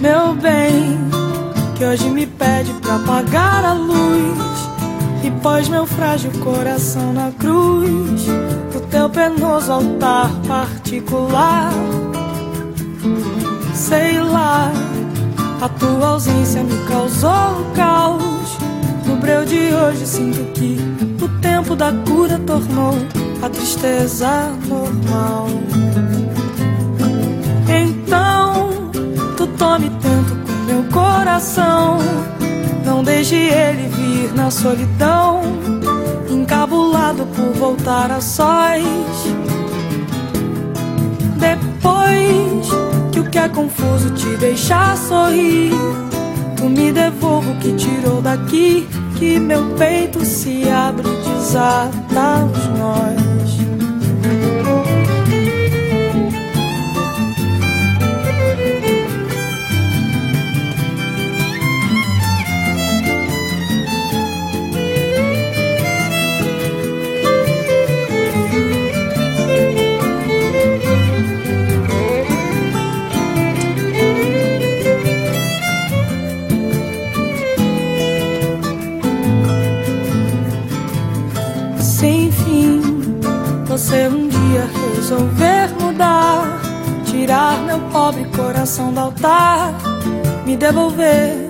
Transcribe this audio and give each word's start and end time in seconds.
meu 0.00 0.34
bem, 0.34 0.98
que 1.76 1.84
hoje 1.84 2.08
me 2.08 2.26
pede 2.26 2.72
pra 2.74 2.96
apagar 2.96 3.64
a 3.64 3.72
luz 3.72 4.38
e 5.24 5.30
pôs 5.42 5.68
meu 5.68 5.86
frágil 5.86 6.30
coração 6.42 7.12
na 7.12 7.32
cruz, 7.32 8.26
o 8.74 8.80
teu 8.88 9.10
penoso 9.10 9.72
altar 9.72 10.30
particular. 10.46 11.72
Sei 13.74 14.20
lá, 14.20 14.70
a 15.60 15.68
tua 15.68 16.08
ausência 16.10 16.62
me 16.62 16.76
causou 16.86 17.64
caos. 17.74 18.58
No 19.06 19.16
breu 19.16 19.44
de 19.44 19.72
hoje 19.74 20.06
sinto 20.06 20.44
que 20.52 20.78
o 21.22 21.28
tempo 21.40 21.74
da 21.74 21.92
cura 21.92 22.38
tornou 22.38 22.94
a 23.42 23.48
tristeza 23.48 24.52
normal. 24.68 25.48
Coração. 31.38 31.98
Não 32.84 33.04
deixe 33.04 33.36
ele 33.36 33.88
vir 33.88 34.34
na 34.34 34.50
solidão, 34.50 35.42
encabulado 36.28 37.26
por 37.26 37.52
voltar 37.52 38.10
a 38.10 38.20
sós. 38.20 38.82
Depois 41.36 42.68
que 43.12 43.20
o 43.20 43.30
que 43.30 43.38
é 43.38 43.48
confuso 43.48 44.10
te 44.10 44.36
deixar 44.36 44.96
sorrir, 44.96 45.72
tu 46.56 46.64
me 46.64 46.90
devolvo 46.90 47.52
o 47.52 47.56
que 47.58 47.72
tirou 47.74 48.20
daqui, 48.20 48.88
que 49.16 49.38
meu 49.38 49.76
peito 49.76 50.24
se 50.24 50.68
abre 50.68 51.08
e 51.08 51.28
desata 51.34 52.44
os 52.52 52.78
nós. 52.78 53.27
Você 83.78 84.08
um 84.08 84.26
dia 84.26 84.68
resolver 84.96 85.68
mudar, 85.80 86.60
tirar 87.04 87.62
meu 87.62 87.78
pobre 87.92 88.24
coração 88.34 88.92
do 88.92 88.98
altar, 88.98 89.72
me 90.44 90.56
devolver 90.56 91.48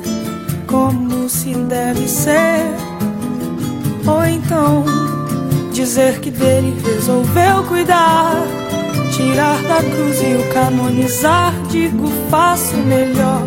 como 0.66 1.26
se 1.26 1.54
deve 1.54 2.06
ser, 2.06 2.66
ou 4.06 4.26
então 4.26 4.84
dizer 5.72 6.20
que 6.20 6.30
dele 6.30 6.78
resolveu 6.84 7.64
cuidar, 7.64 8.34
tirar 9.16 9.62
da 9.62 9.82
cruz 9.82 10.20
e 10.20 10.34
o 10.34 10.52
canonizar, 10.52 11.54
digo 11.70 12.08
faço 12.30 12.76
melhor 12.76 13.37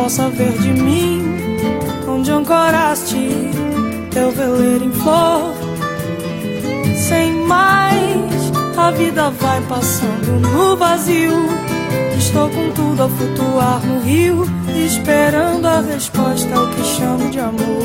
possa 0.00 0.30
ver 0.30 0.52
de 0.52 0.72
mim, 0.72 1.22
onde 2.08 2.30
ancoraste 2.30 3.28
teu 4.10 4.30
veleiro 4.30 4.86
em 4.86 4.92
flor. 4.92 5.54
Sem 6.96 7.34
mais, 7.46 8.50
a 8.78 8.90
vida 8.92 9.30
vai 9.30 9.60
passando 9.68 10.40
no 10.40 10.74
vazio. 10.74 11.34
Estou 12.16 12.48
com 12.48 12.70
tudo 12.70 13.02
a 13.02 13.08
flutuar 13.10 13.84
no 13.84 14.00
rio, 14.00 14.46
esperando 14.86 15.66
a 15.66 15.82
resposta 15.82 16.54
ao 16.54 16.68
que 16.68 16.82
chamo 16.82 17.30
de 17.30 17.38
amor. 17.38 17.84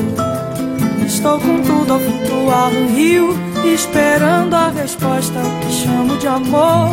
Estou 1.05 1.37
com 1.37 1.61
tudo 1.63 1.95
a 1.95 1.99
flutuar 1.99 2.71
no 2.71 2.95
rio, 2.95 3.35
esperando 3.65 4.53
a 4.53 4.69
resposta 4.69 5.37
ao 5.37 5.59
que 5.59 5.71
chamo 5.73 6.17
de 6.17 6.27
amor. 6.27 6.91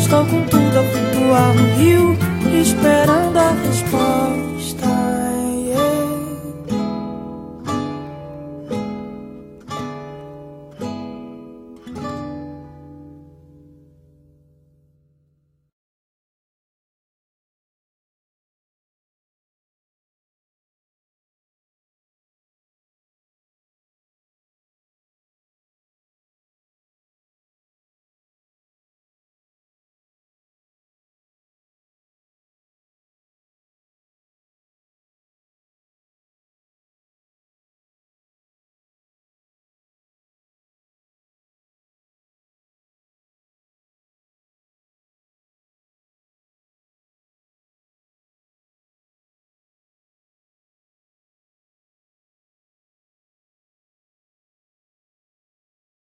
Estou 0.00 0.24
com 0.24 0.42
tudo 0.42 0.78
a 0.78 0.84
flutuar 0.84 1.54
no 1.54 1.74
rio 1.76 2.19
esperando 2.60 3.38
a 3.38 3.52
resposta. 3.52 4.29